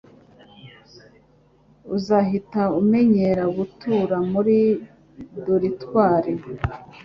Uzahita 1.95 2.63
umenyera 2.79 3.43
gutura 3.57 4.15
muri 4.31 4.57
dortoir. 5.45 6.25